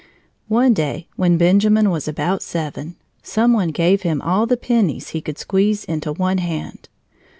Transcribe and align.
One 0.47 0.73
day 0.73 1.07
when 1.15 1.37
Benjamin 1.37 1.91
was 1.91 2.07
about 2.07 2.41
seven, 2.41 2.95
some 3.21 3.53
one 3.53 3.67
gave 3.69 4.01
him 4.01 4.19
all 4.19 4.47
the 4.47 4.57
pennies 4.57 5.09
he 5.09 5.21
could 5.21 5.37
squeeze 5.37 5.83
into 5.85 6.11
one 6.11 6.39
hand. 6.39 6.89